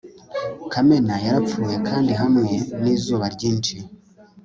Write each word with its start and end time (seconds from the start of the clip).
kamena 0.71 1.13
yarapfuye 1.25 1.75
kandi 1.89 2.11
hamwe 2.21 2.51
nizuba 2.81 3.25
ryinshi 3.35 3.75